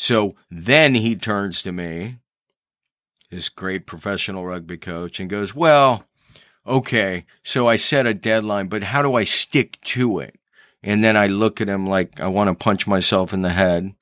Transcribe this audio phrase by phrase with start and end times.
[0.00, 2.18] So then he turns to me,
[3.30, 6.04] this great professional rugby coach, and goes, Well,
[6.64, 10.36] okay, so I set a deadline, but how do I stick to it?
[10.84, 13.92] And then I look at him like I want to punch myself in the head.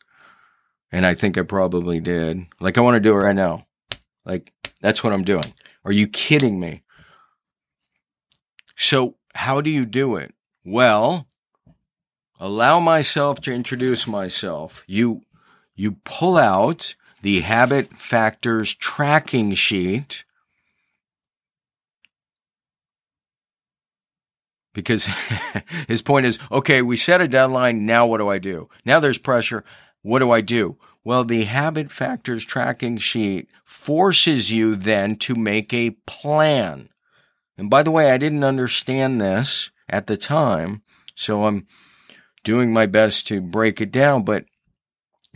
[0.92, 2.46] And I think I probably did.
[2.60, 3.66] Like I want to do it right now.
[4.26, 4.52] Like
[4.82, 5.54] that's what I'm doing.
[5.86, 6.82] Are you kidding me?
[8.76, 10.34] So how do you do it?
[10.62, 11.26] Well,
[12.38, 14.84] allow myself to introduce myself.
[14.86, 15.22] You,
[15.76, 20.24] you pull out the habit factors tracking sheet
[24.72, 25.06] because
[25.88, 27.86] his point is, okay, we set a deadline.
[27.86, 28.68] Now what do I do?
[28.84, 29.64] Now there's pressure.
[30.02, 30.76] What do I do?
[31.02, 36.88] Well, the habit factors tracking sheet forces you then to make a plan.
[37.56, 40.82] And by the way, I didn't understand this at the time,
[41.14, 41.66] so I'm
[42.44, 44.44] doing my best to break it down, but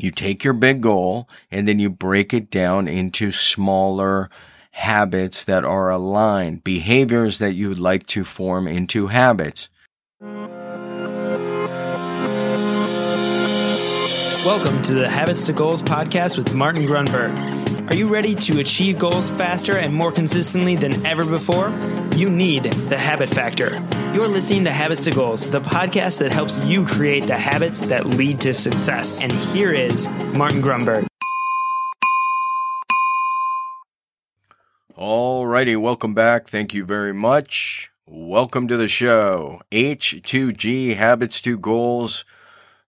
[0.02, 4.30] you take your big goal and then you break it down into smaller
[4.72, 9.68] habits that are aligned, behaviors that you would like to form into habits.
[14.44, 17.59] Welcome to the Habits to Goals podcast with Martin Grunburg.
[17.90, 21.76] Are you ready to achieve goals faster and more consistently than ever before?
[22.14, 23.84] You need the habit factor.
[24.14, 28.06] You're listening to Habits to Goals, the podcast that helps you create the habits that
[28.06, 29.20] lead to success.
[29.20, 31.08] And here is Martin Grunburg.
[34.96, 36.46] Alrighty, welcome back.
[36.46, 37.90] Thank you very much.
[38.06, 39.62] Welcome to the show.
[39.72, 42.24] H2G Habits to Goals.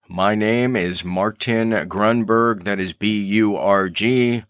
[0.09, 2.63] My name is Martin Grunburg.
[2.63, 4.45] That is B U R G.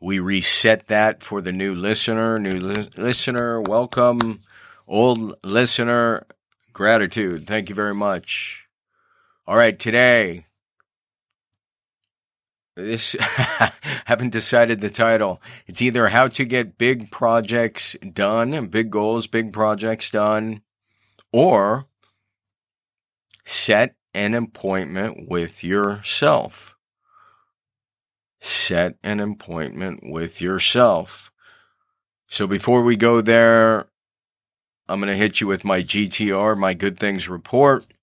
[0.00, 2.38] We reset that for the new listener.
[2.38, 4.40] New li- listener, welcome.
[4.86, 6.26] Old listener,
[6.72, 7.46] gratitude.
[7.46, 8.66] Thank you very much.
[9.46, 10.46] All right, today
[12.76, 13.16] this
[14.04, 15.40] haven't decided the title.
[15.66, 20.60] It's either how to get big projects done, big goals, big projects done,
[21.32, 21.86] or
[23.44, 26.75] set an appointment with yourself.
[28.46, 31.32] Set an appointment with yourself.
[32.28, 33.86] So before we go there,
[34.88, 37.86] I'm going to hit you with my GTR, my good things report.
[37.88, 37.96] I'm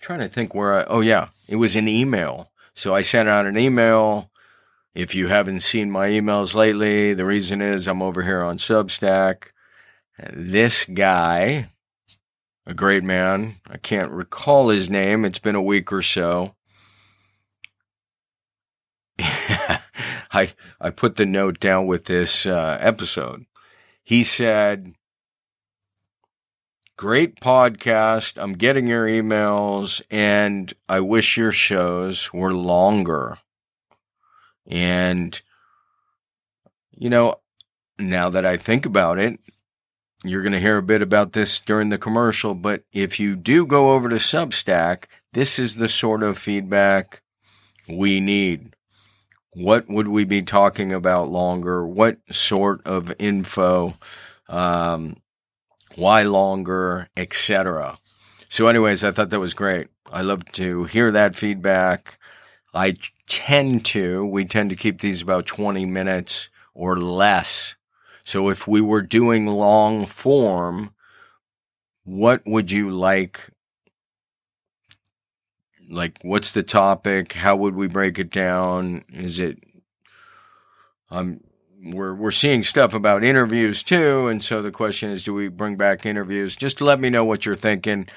[0.00, 3.46] trying to think where I, oh yeah, it was an email so I sent out
[3.46, 4.30] an email.
[4.94, 9.50] If you haven't seen my emails lately, the reason is I'm over here on Substack.
[10.32, 11.70] This guy,
[12.66, 15.24] a great man, I can't recall his name.
[15.24, 16.54] It's been a week or so.
[20.34, 23.46] I I put the note down with this uh, episode.
[24.02, 24.94] He said,
[26.96, 28.40] Great podcast.
[28.40, 33.38] I'm getting your emails and I wish your shows were longer.
[34.66, 35.40] And,
[36.96, 37.36] you know,
[37.98, 39.40] now that I think about it,
[40.22, 43.66] you're going to hear a bit about this during the commercial, but if you do
[43.66, 47.22] go over to Substack, this is the sort of feedback
[47.88, 48.73] we need.
[49.54, 51.86] What would we be talking about longer?
[51.86, 53.94] What sort of info?
[54.48, 55.16] Um,
[55.94, 57.98] why longer, etc.
[58.48, 59.88] So, anyways, I thought that was great.
[60.10, 62.18] I love to hear that feedback.
[62.74, 62.96] I
[63.28, 67.76] tend to, we tend to keep these about 20 minutes or less.
[68.24, 70.94] So if we were doing long form,
[72.04, 73.50] what would you like?
[75.88, 77.32] Like, what's the topic?
[77.32, 79.04] How would we break it down?
[79.12, 79.58] Is it,
[81.10, 81.40] um,
[81.82, 85.76] we're we're seeing stuff about interviews too, and so the question is, do we bring
[85.76, 86.56] back interviews?
[86.56, 88.08] Just let me know what you're thinking.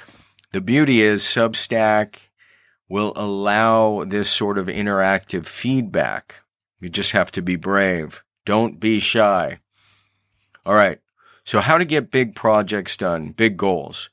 [0.54, 2.30] The beauty is Substack
[2.90, 6.44] will allow this sort of interactive feedback.
[6.80, 8.24] You just have to be brave.
[8.46, 9.60] Don't be shy.
[10.66, 11.00] All right.
[11.44, 14.10] So how to get big projects done, big goals.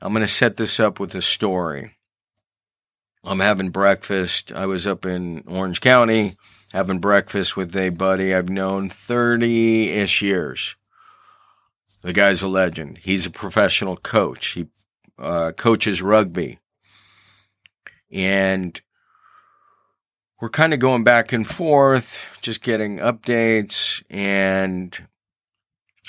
[0.00, 1.96] I'm going to set this up with a story.
[3.22, 4.52] I'm having breakfast.
[4.52, 6.36] I was up in Orange County
[6.72, 10.76] having breakfast with a buddy I've known 30 ish years.
[12.02, 12.98] The guy's a legend.
[12.98, 14.48] He's a professional coach.
[14.48, 14.68] He
[15.18, 16.58] uh, coaches rugby.
[18.10, 18.80] And
[20.40, 24.02] we're kind of going back and forth, just getting updates.
[24.08, 24.96] And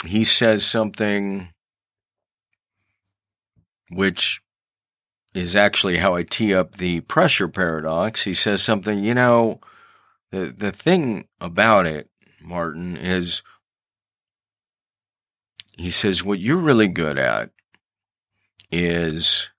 [0.06, 1.50] he says something
[3.90, 4.42] which
[5.34, 8.24] is actually how I tee up the pressure paradox.
[8.24, 9.60] He says something, you know,
[10.32, 12.10] the the thing about it,
[12.42, 13.42] Martin, is
[15.78, 17.52] he says what you're really good at
[18.72, 19.50] is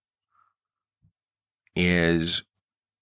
[1.75, 2.42] is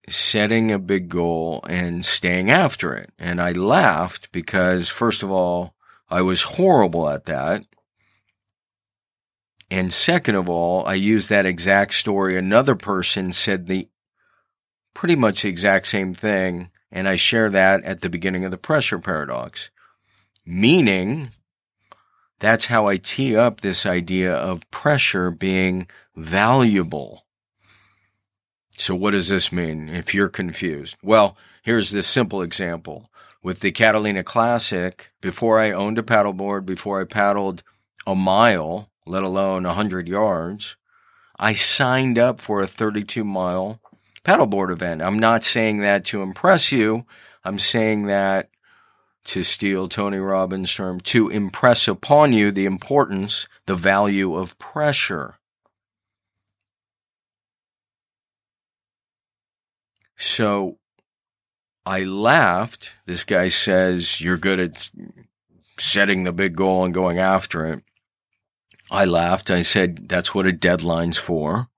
[0.09, 3.13] setting a big goal and staying after it.
[3.19, 5.75] And I laughed because, first of all,
[6.09, 7.65] I was horrible at that.
[9.71, 12.37] And second of all, I use that exact story.
[12.37, 13.89] Another person said the
[14.95, 16.71] pretty much the exact same thing.
[16.91, 19.71] And I share that at the beginning of the pressure paradox,
[20.45, 21.29] meaning
[22.41, 27.27] that's how I tee up this idea of pressure being valuable.
[28.77, 30.97] So what does this mean if you're confused?
[31.03, 33.07] Well, here's this simple example.
[33.43, 37.63] With the Catalina Classic, before I owned a paddleboard, before I paddled
[38.07, 40.77] a mile, let alone 100 yards,
[41.39, 43.81] I signed up for a 32 mile
[44.25, 45.03] paddleboard event.
[45.03, 47.07] I'm not saying that to impress you.
[47.45, 48.51] I'm saying that
[49.25, 55.39] to steal Tony Robbins' term, to impress upon you the importance, the value of pressure.
[60.17, 60.79] So
[61.85, 62.93] I laughed.
[63.07, 64.91] This guy says, You're good at
[65.79, 67.83] setting the big goal and going after it.
[68.91, 69.51] I laughed.
[69.51, 71.69] I said, That's what a deadline's for.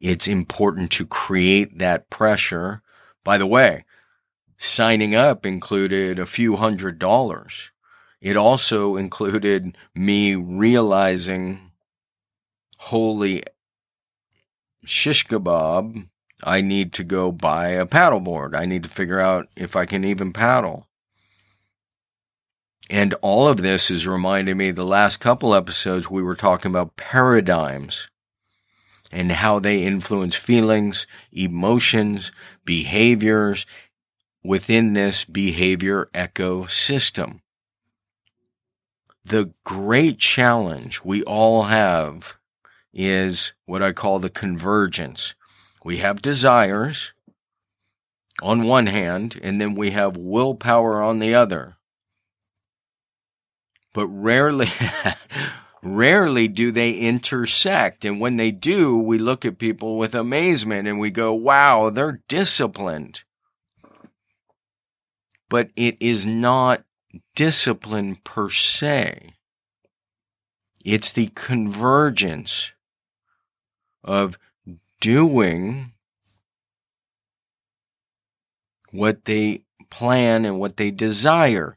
[0.00, 2.82] It's important to create that pressure.
[3.24, 3.84] By the way,
[4.58, 7.70] signing up included a few hundred dollars.
[8.20, 11.72] It also included me realizing,
[12.78, 13.42] holy
[14.84, 16.08] shish kebab,
[16.42, 18.54] I need to go buy a paddleboard.
[18.54, 20.88] I need to figure out if I can even paddle.
[22.90, 26.96] And all of this is reminding me the last couple episodes we were talking about
[26.96, 28.08] paradigms
[29.10, 32.32] and how they influence feelings, emotions,
[32.64, 33.64] behaviors
[34.42, 37.40] within this behavior ecosystem.
[39.24, 42.36] The great challenge we all have
[42.92, 45.34] is what I call the convergence
[45.84, 47.12] we have desires
[48.42, 51.73] on one hand, and then we have willpower on the other.
[53.94, 54.68] But rarely,
[55.82, 58.04] rarely do they intersect.
[58.04, 62.20] And when they do, we look at people with amazement and we go, wow, they're
[62.28, 63.22] disciplined.
[65.48, 66.84] But it is not
[67.34, 69.34] discipline per se.
[70.84, 72.72] It's the convergence
[74.02, 74.38] of
[75.00, 75.92] doing
[78.90, 81.76] what they plan and what they desire.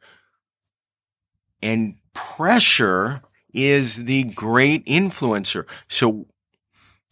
[1.62, 3.22] And pressure
[3.54, 5.68] is the great influencer.
[5.88, 6.25] So,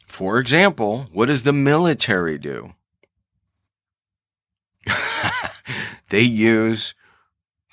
[0.07, 2.74] for example, what does the military do?
[6.10, 6.96] they use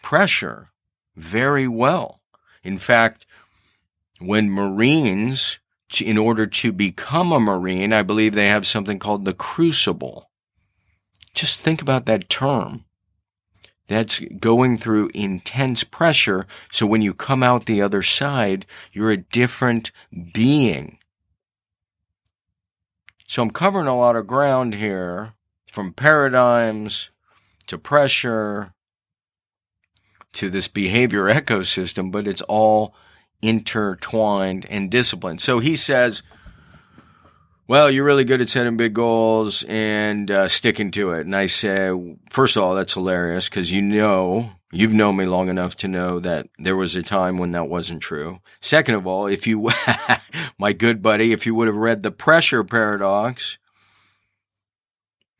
[0.03, 0.73] pressure
[1.17, 2.21] very well.
[2.63, 3.25] In fact,
[4.19, 5.59] when Marines
[6.01, 10.31] in order to become a Marine, I believe they have something called the crucible.
[11.35, 12.85] Just think about that term.
[13.89, 16.47] That's going through intense pressure.
[16.71, 19.91] So when you come out the other side, you're a different
[20.33, 20.99] being.
[23.27, 25.35] So I'm covering a lot of ground here
[25.67, 27.11] from paradigms
[27.67, 28.75] to pressure
[30.35, 32.95] to this behavior ecosystem, but it's all
[33.41, 35.41] intertwined and disciplined.
[35.41, 36.23] So he says,
[37.69, 41.27] well, you're really good at setting big goals and uh, sticking to it.
[41.27, 45.49] And I say, first of all, that's hilarious because you know, you've known me long
[45.49, 48.41] enough to know that there was a time when that wasn't true.
[48.61, 49.71] Second of all, if you,
[50.59, 53.59] my good buddy, if you would have read the pressure paradox,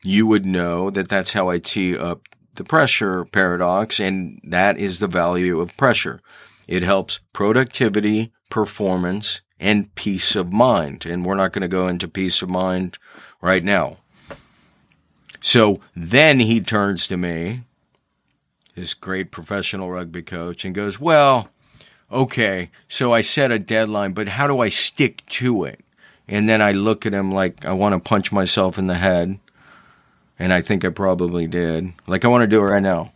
[0.03, 2.21] you would know that that's how I tee up
[2.55, 3.99] the pressure paradox.
[3.99, 6.21] And that is the value of pressure.
[6.67, 11.05] It helps productivity, performance, and peace of mind.
[11.05, 12.97] And we're not going to go into peace of mind
[13.41, 13.97] right now.
[15.41, 17.63] So then he turns to me,
[18.75, 21.49] this great professional rugby coach, and goes, Well,
[22.11, 25.81] okay, so I set a deadline, but how do I stick to it?
[26.27, 29.39] And then I look at him like I want to punch myself in the head.
[30.39, 31.93] And I think I probably did.
[32.07, 33.11] Like, I want to do it right now.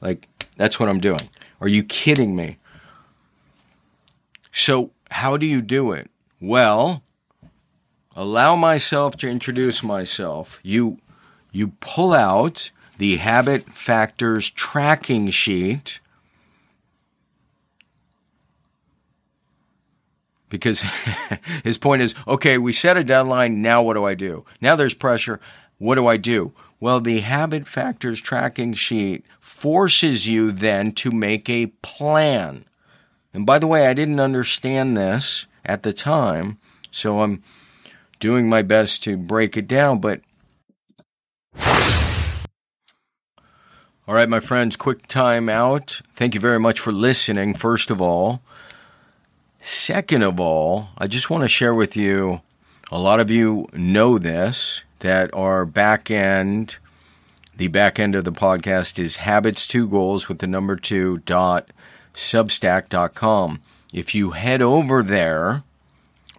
[0.00, 1.28] Like, that's what I'm doing.
[1.60, 2.58] Are you kidding me?
[4.52, 6.10] So, how do you do it?
[6.40, 7.02] Well,
[8.16, 10.58] allow myself to introduce myself.
[10.62, 10.98] You
[11.52, 16.00] you pull out the habit factors tracking sheet
[20.48, 20.80] because
[21.64, 24.44] his point is okay, we set a deadline, now what do I do?
[24.60, 25.40] Now there's pressure,
[25.78, 26.52] what do I do?
[26.80, 32.64] Well, the habit factors tracking sheet forces you then to make a plan.
[33.34, 36.58] And by the way, I didn't understand this at the time,
[36.90, 37.42] so I'm
[38.20, 40.00] doing my best to break it down.
[40.00, 40.20] But
[44.08, 46.02] All right, my friends, quick time out.
[46.14, 48.42] Thank you very much for listening, first of all.
[49.60, 52.40] Second of all, I just want to share with you
[52.90, 56.78] a lot of you know this that our back end,
[57.56, 61.70] the back end of the podcast is habits two goals with the number two dot
[62.14, 63.62] substack.com.
[63.92, 65.64] If you head over there,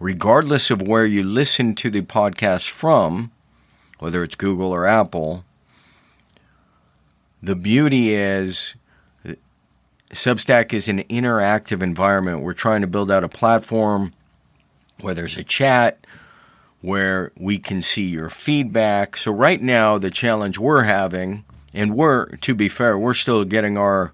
[0.00, 3.30] regardless of where you listen to the podcast from,
[3.98, 5.44] whether it's Google or Apple,
[7.42, 8.74] the beauty is
[10.14, 12.40] Substack is an interactive environment.
[12.40, 14.12] We're trying to build out a platform
[15.00, 16.06] where there's a chat,
[16.80, 19.16] where we can see your feedback.
[19.16, 23.76] So right now, the challenge we're having, and we're, to be fair, we're still getting
[23.76, 24.12] our,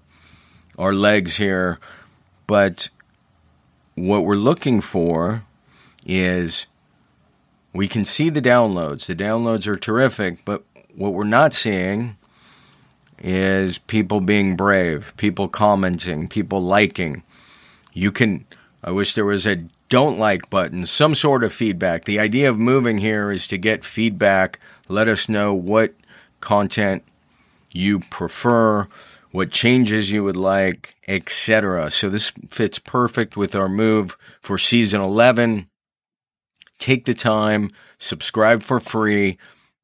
[0.81, 1.79] our legs here,
[2.47, 2.89] but
[3.93, 5.43] what we're looking for
[6.07, 6.65] is
[7.71, 9.05] we can see the downloads.
[9.05, 10.63] The downloads are terrific, but
[10.95, 12.17] what we're not seeing
[13.19, 17.21] is people being brave, people commenting, people liking.
[17.93, 18.47] You can,
[18.83, 22.05] I wish there was a don't like button, some sort of feedback.
[22.05, 24.59] The idea of moving here is to get feedback.
[24.89, 25.93] Let us know what
[26.39, 27.03] content
[27.71, 28.87] you prefer,
[29.31, 31.91] what changes you would like, etc.
[31.91, 35.69] So this fits perfect with our move for season 11.
[36.79, 39.37] Take the time, subscribe for free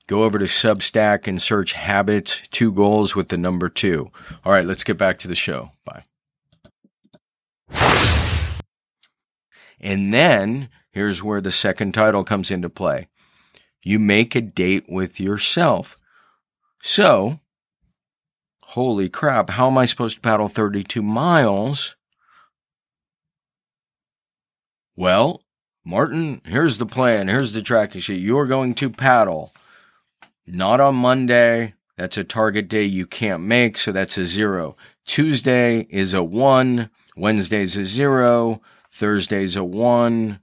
[0.07, 4.09] go over to Substack and search habits, two goals with the number two.
[4.43, 5.71] All right, let's get back to the show.
[5.85, 6.05] Bye.
[9.79, 13.07] And then here's where the second title comes into play.
[13.83, 15.97] You make a date with yourself.
[16.81, 17.39] So,
[18.71, 21.95] holy crap, how am I supposed to paddle 32 miles?
[24.95, 25.43] Well,
[25.85, 27.27] Martin, here's the plan.
[27.27, 28.19] Here's the tracking sheet.
[28.19, 29.53] You're going to paddle
[30.45, 31.75] not on Monday.
[31.97, 34.75] That's a target day you can't make, so that's a zero.
[35.05, 36.89] Tuesday is a one.
[37.15, 38.61] Wednesday's a zero.
[38.91, 40.41] Thursday's a one.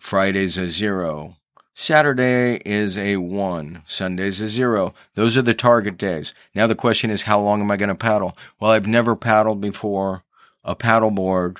[0.00, 1.36] Friday's a zero.
[1.74, 3.82] Saturday is a one.
[3.84, 4.94] Sunday's a zero.
[5.14, 6.32] Those are the target days.
[6.54, 8.36] Now the question is, how long am I going to paddle?
[8.60, 10.22] Well, I've never paddled before
[10.62, 11.58] a paddleboard.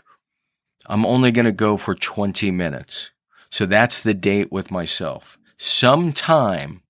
[0.87, 3.11] I'm only going to go for 20 minutes.
[3.50, 5.37] So that's the date with myself.
[5.56, 6.83] Sometime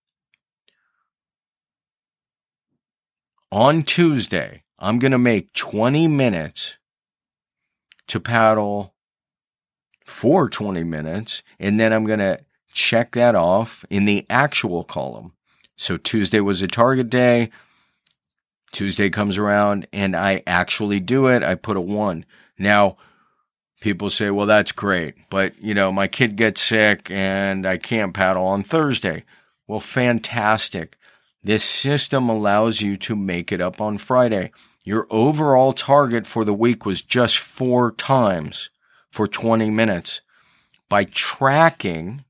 [3.51, 6.77] on Tuesday, I'm going to make 20 minutes
[8.09, 8.95] to paddle
[10.05, 12.41] for 20 minutes, and then I'm going to
[12.75, 15.33] check that off in the actual column.
[15.77, 17.51] So Tuesday was a target day.
[18.73, 21.43] Tuesday comes around and I actually do it.
[21.43, 22.27] I put a one.
[22.59, 22.97] Now,
[23.81, 28.13] people say, well, that's great, but you know, my kid gets sick and I can't
[28.13, 29.25] paddle on Thursday.
[29.67, 30.99] Well, fantastic.
[31.43, 34.51] This system allows you to make it up on Friday.
[34.83, 38.71] Your overall target for the week was just four times
[39.11, 40.21] for 20 minutes.
[40.89, 42.25] By tracking,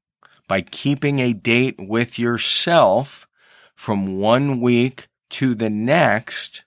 [0.48, 3.26] by keeping a date with yourself
[3.74, 6.64] from one week to the next,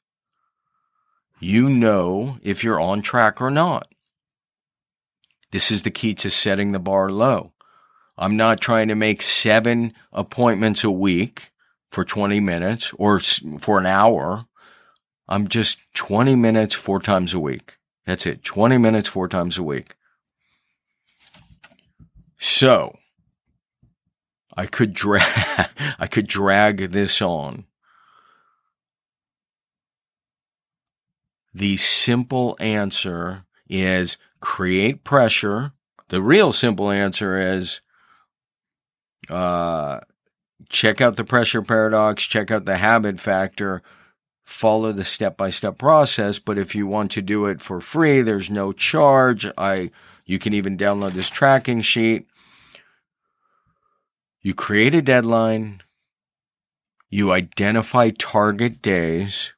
[1.40, 3.88] you know if you're on track or not.
[5.52, 7.54] This is the key to setting the bar low.
[8.18, 11.52] I'm not trying to make seven appointments a week
[11.92, 14.46] for 20 minutes or for an hour.
[15.30, 17.78] I'm just 20 minutes four times a week.
[18.06, 18.44] That's it.
[18.44, 19.96] 20 minutes four times a week.
[22.40, 22.98] So
[24.58, 25.22] I could drag,
[26.00, 27.66] I could drag this on.
[31.54, 35.74] The simple answer is create pressure.
[36.10, 37.82] The real simple answer is,
[39.30, 40.00] uh,
[40.70, 43.84] check out the pressure paradox, check out the habit factor,
[44.44, 46.40] follow the step by step process.
[46.40, 49.46] But if you want to do it for free, there's no charge.
[49.58, 49.92] I,
[50.26, 52.28] you can even download this tracking sheet.
[54.48, 55.82] You create a deadline.
[57.10, 59.52] You identify target days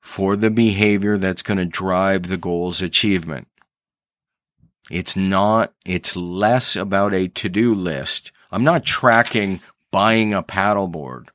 [0.00, 3.46] for the behavior that's going to drive the goal's achievement.
[4.90, 8.32] It's not, it's less about a to do list.
[8.50, 9.60] I'm not tracking
[9.92, 11.28] buying a paddleboard.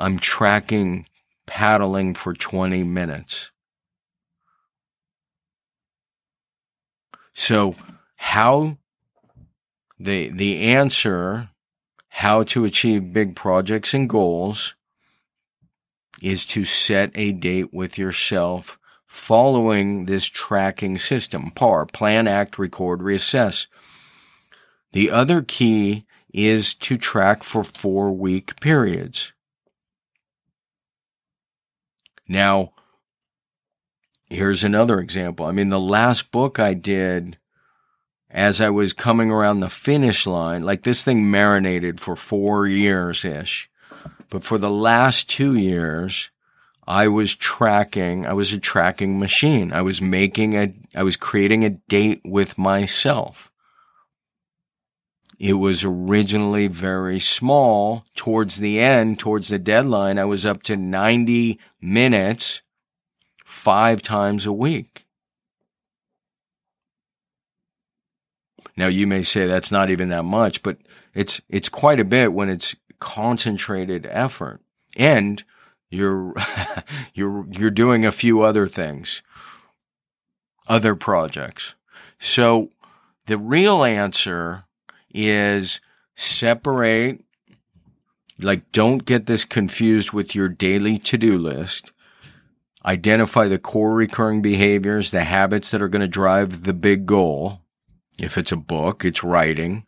[0.00, 1.06] I'm tracking
[1.46, 3.52] paddling for 20 minutes.
[7.34, 7.76] So
[8.16, 8.78] how
[10.00, 11.50] the the answer
[12.08, 14.74] how to achieve big projects and goals
[16.22, 23.00] is to set a date with yourself following this tracking system PAR plan act record
[23.00, 23.66] reassess
[24.92, 29.32] the other key is to track for four week periods.
[32.28, 32.72] Now,
[34.28, 35.46] here's another example.
[35.46, 37.38] I mean, the last book I did
[38.30, 43.24] as I was coming around the finish line, like this thing marinated for four years
[43.24, 43.68] ish.
[44.28, 46.30] But for the last two years,
[46.86, 49.72] I was tracking, I was a tracking machine.
[49.72, 53.50] I was making a, I was creating a date with myself.
[55.38, 58.04] It was originally very small.
[58.14, 62.60] Towards the end, towards the deadline, I was up to 90 minutes
[63.44, 65.06] five times a week.
[68.76, 70.78] Now you may say that's not even that much, but
[71.14, 74.60] it's, it's quite a bit when it's concentrated effort
[74.96, 75.42] and
[75.90, 76.34] you're,
[77.14, 79.22] you're, you're doing a few other things,
[80.68, 81.74] other projects.
[82.18, 82.70] So
[83.26, 84.64] the real answer
[85.12, 85.80] is
[86.16, 87.24] separate,
[88.38, 91.92] like don't get this confused with your daily to-do list.
[92.84, 97.60] Identify the core recurring behaviors, the habits that are going to drive the big goal.
[98.18, 99.86] If it's a book, it's writing.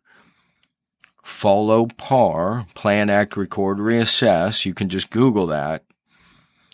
[1.23, 4.65] Follow PAR, plan, act, record, reassess.
[4.65, 5.85] You can just Google that.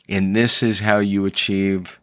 [0.09, 2.00] And this is how you achieve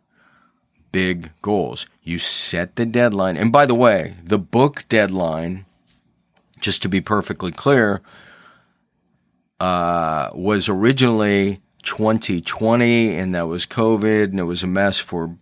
[0.91, 1.87] big goals.
[2.03, 3.35] You set the deadline.
[3.35, 5.65] And by the way, the book deadline,
[6.59, 8.01] just to be perfectly clear,
[9.59, 15.37] uh, was originally 2020 and that was COVID and it was a mess for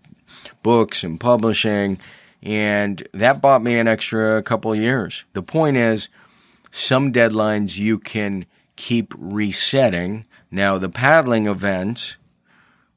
[0.61, 1.99] books and publishing.
[2.43, 5.23] And that bought me an extra couple years.
[5.31, 6.09] The point is,
[6.71, 8.45] some deadlines you can
[8.75, 10.25] keep resetting.
[10.51, 12.17] Now, the paddling event,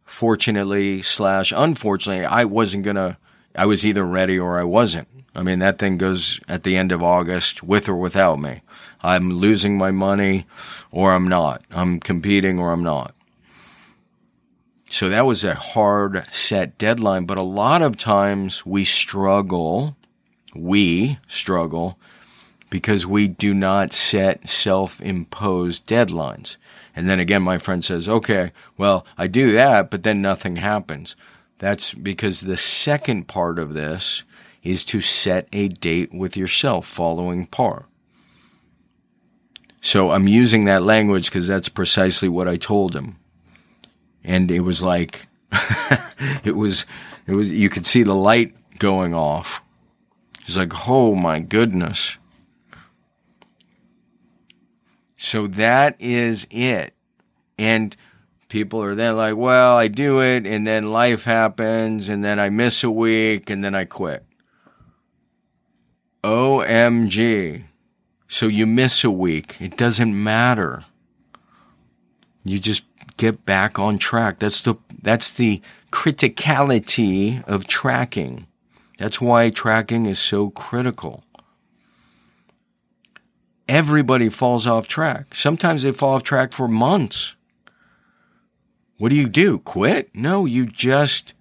[0.05, 3.19] fortunately slash unfortunately, I wasn't gonna,
[3.55, 5.09] I was either ready or I wasn't.
[5.35, 8.63] I mean, that thing goes at the end of August with or without me.
[9.03, 10.47] I'm losing my money
[10.91, 11.63] or I'm not.
[11.71, 13.15] I'm competing or I'm not.
[14.89, 19.97] So that was a hard set deadline, but a lot of times we struggle,
[20.55, 21.99] we struggle
[22.71, 26.57] because we do not set self imposed deadlines.
[26.95, 31.15] And then again, my friend says, okay, well, I do that, but then nothing happens.
[31.59, 34.23] That's because the second part of this
[34.63, 37.87] is to set a date with yourself following par.
[39.81, 43.19] So I'm using that language because that's precisely what I told him.
[44.27, 45.29] And it was like,
[46.45, 46.85] it was,
[47.27, 49.63] it was, you could see the light going off.
[50.45, 52.17] He's like, oh my goodness.
[55.17, 56.93] So that is it.
[57.57, 57.97] And
[58.49, 62.51] people are then like, well, I do it and then life happens and then I
[62.51, 64.25] miss a week and then I quit.
[66.23, 67.65] OMG.
[68.29, 69.61] So you miss a week.
[69.61, 70.85] It doesn't matter.
[72.45, 72.85] You just
[73.17, 74.39] get back on track.
[74.39, 78.47] That's the, that's the criticality of tracking.
[78.99, 81.25] That's why tracking is so critical
[83.69, 85.35] everybody falls off track.
[85.35, 87.35] Sometimes they fall off track for months.
[88.99, 89.59] What do you do?
[89.59, 90.15] Quit?
[90.15, 91.35] No, you just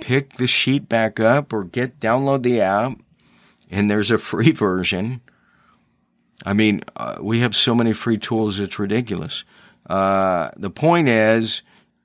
[0.00, 2.98] pick the sheet back up or get download the app
[3.70, 5.20] and there's a free version.
[6.44, 9.44] I mean, uh, we have so many free tools, it's ridiculous.
[9.90, 11.62] Uh, the point is,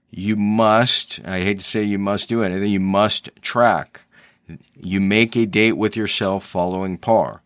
[0.10, 4.08] you must, I hate to say you must do anything, you must track.
[4.76, 7.43] You make a date with yourself following par.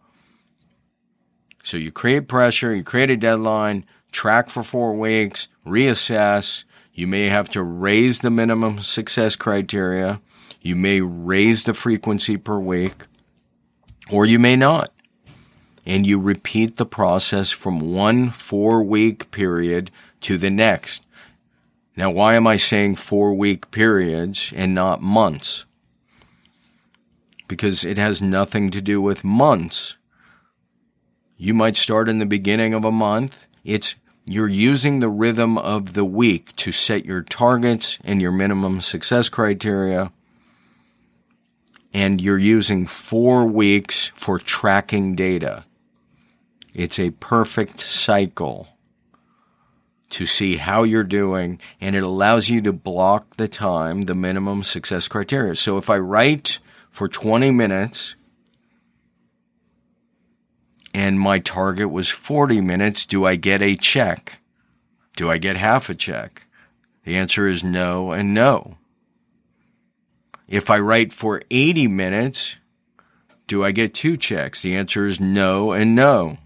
[1.61, 6.63] So you create pressure, you create a deadline, track for four weeks, reassess.
[6.93, 10.21] You may have to raise the minimum success criteria.
[10.61, 13.07] You may raise the frequency per week,
[14.09, 14.93] or you may not.
[15.85, 21.05] And you repeat the process from one four week period to the next.
[21.95, 25.65] Now, why am I saying four week periods and not months?
[27.47, 29.97] Because it has nothing to do with months.
[31.35, 33.47] You might start in the beginning of a month.
[33.63, 38.79] It's you're using the rhythm of the week to set your targets and your minimum
[38.79, 40.11] success criteria.
[41.91, 45.65] And you're using four weeks for tracking data.
[46.73, 48.67] It's a perfect cycle
[50.09, 54.63] to see how you're doing and it allows you to block the time, the minimum
[54.63, 55.55] success criteria.
[55.55, 58.15] So if I write for 20 minutes
[60.93, 64.41] and my target was 40 minutes, do I get a check?
[65.15, 66.47] Do I get half a check?
[67.03, 68.77] The answer is no and no.
[70.47, 72.55] If I write for 80 minutes,
[73.47, 74.61] do I get two checks?
[74.61, 76.37] The answer is no and no.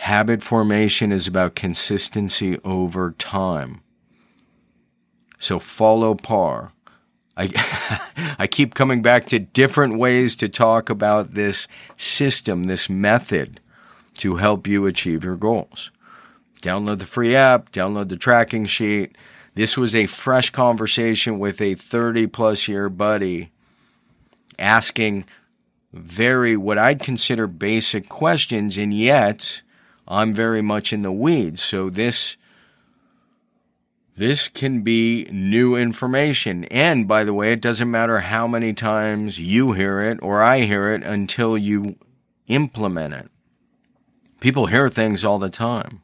[0.00, 3.82] Habit formation is about consistency over time.
[5.38, 6.72] So follow PAR.
[7.36, 8.00] I,
[8.38, 13.60] I keep coming back to different ways to talk about this system, this method
[14.14, 15.90] to help you achieve your goals.
[16.62, 19.18] Download the free app, download the tracking sheet.
[19.54, 23.52] This was a fresh conversation with a 30 plus year buddy
[24.58, 25.26] asking
[25.92, 29.60] very what I'd consider basic questions, and yet
[30.10, 31.62] I'm very much in the weeds.
[31.62, 32.36] So this
[34.16, 36.64] this can be new information.
[36.64, 40.60] And by the way, it doesn't matter how many times you hear it or I
[40.62, 41.96] hear it until you
[42.48, 43.30] implement it.
[44.40, 46.02] People hear things all the time.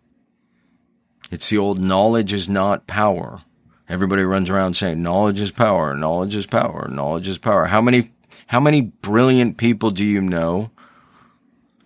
[1.30, 3.42] It's the old knowledge is not power.
[3.88, 7.66] Everybody runs around saying knowledge is power, knowledge is power, knowledge is power.
[7.66, 8.12] How many
[8.48, 10.70] how many brilliant people do you know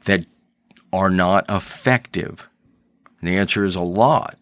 [0.04, 0.26] that
[0.92, 2.48] are not effective?
[3.20, 4.37] And the answer is a lot.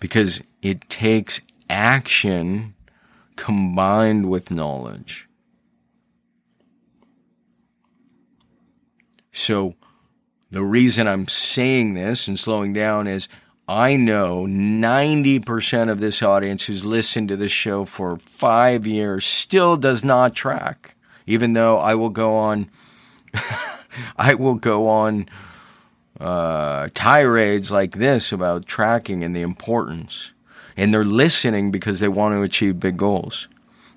[0.00, 2.74] Because it takes action
[3.36, 5.28] combined with knowledge.
[9.32, 9.74] So
[10.50, 13.28] the reason I'm saying this and slowing down is
[13.66, 19.76] I know 90% of this audience who's listened to this show for five years still
[19.76, 22.70] does not track, even though I will go on,
[24.16, 25.28] I will go on
[26.20, 30.32] uh, tirades like this about tracking and the importance.
[30.76, 33.48] And they're listening because they want to achieve big goals.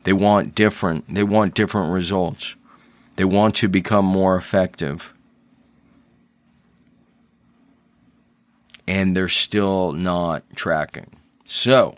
[0.04, 2.56] They want different, they want different results.
[3.16, 5.14] They want to become more effective.
[8.88, 11.12] and they're still not tracking.
[11.44, 11.98] So,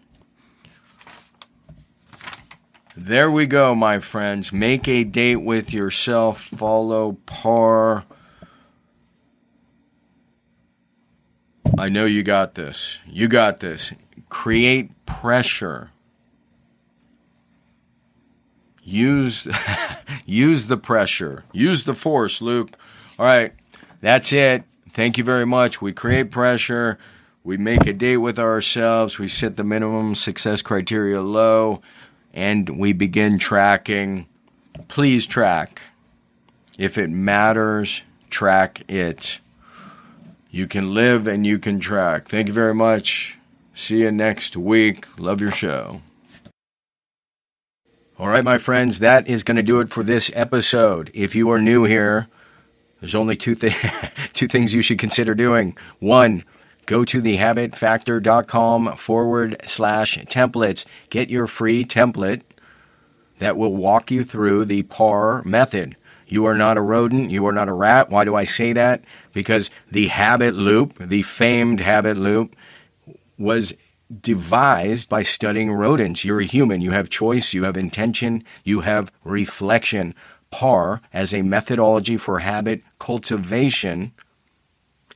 [3.00, 4.52] there we go, my friends.
[4.52, 6.42] Make a date with yourself.
[6.42, 8.04] Follow PAR.
[11.78, 13.00] I know you got this.
[13.06, 13.94] You got this.
[14.28, 15.92] Create pressure.
[18.84, 19.48] Use
[20.26, 21.46] use the pressure.
[21.54, 22.78] Use the force, Luke.
[23.18, 23.54] All right.
[24.02, 24.64] That's it.
[24.92, 25.82] Thank you very much.
[25.82, 27.00] We create pressure.
[27.46, 29.18] We make a date with ourselves.
[29.18, 31.82] We set the minimum success criteria low
[32.34, 34.28] and we begin tracking.
[34.88, 35.82] Please track.
[36.78, 39.40] If it matters, track it.
[40.52, 42.28] You can live and you can track.
[42.28, 43.38] Thank you very much.
[43.74, 45.08] See you next week.
[45.20, 46.02] Love your show.
[48.18, 51.10] All right, my friends, that is going to do it for this episode.
[51.14, 52.28] If you are new here,
[53.00, 53.74] there's only two, th-
[54.34, 55.78] two things you should consider doing.
[56.00, 56.44] One,
[56.90, 60.86] go to thehabitfactor.com forward slash templates.
[61.12, 62.42] Get your free template
[63.38, 65.96] that will walk you through the PAR method.
[66.28, 67.30] You are not a rodent.
[67.30, 68.10] You are not a rat.
[68.10, 69.04] Why do I say that?
[69.34, 72.56] Because the habit loop, the famed habit loop,
[73.38, 73.76] was
[74.22, 76.26] devised by studying rodents.
[76.26, 76.82] You're a human.
[76.82, 77.54] You have choice.
[77.54, 78.44] You have intention.
[78.64, 80.16] You have reflection.
[80.50, 84.12] PAR as a methodology for habit cultivation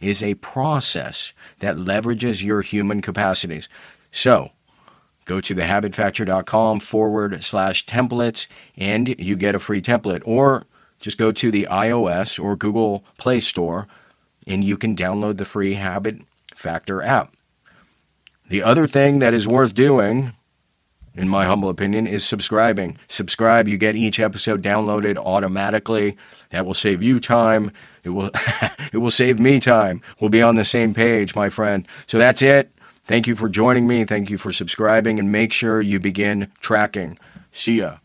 [0.03, 3.69] is a process that leverages your human capacities.
[4.11, 4.51] So,
[5.25, 10.21] go to thehabitfactor.com forward slash templates and you get a free template.
[10.25, 10.65] Or
[10.99, 13.87] just go to the iOS or Google Play Store
[14.45, 16.21] and you can download the free Habit
[16.53, 17.33] Factor app.
[18.49, 20.33] The other thing that is worth doing
[21.15, 22.97] in my humble opinion, is subscribing.
[23.07, 26.17] Subscribe, you get each episode downloaded automatically.
[26.49, 27.71] That will save you time.
[28.03, 28.31] It will
[28.93, 30.01] it will save me time.
[30.19, 31.87] We'll be on the same page, my friend.
[32.07, 32.71] So that's it.
[33.05, 34.05] Thank you for joining me.
[34.05, 37.17] Thank you for subscribing and make sure you begin tracking.
[37.51, 37.97] See ya.